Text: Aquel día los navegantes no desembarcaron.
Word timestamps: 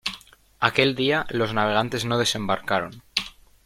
Aquel 0.59 0.95
día 0.95 1.27
los 1.29 1.53
navegantes 1.53 2.05
no 2.05 2.17
desembarcaron. 2.17 3.03